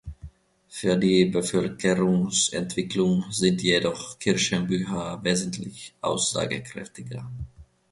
[0.67, 7.29] Für die Bevölkerungsentwicklung sind jedoch Kirchenbücher wesentlich aussagekräftiger.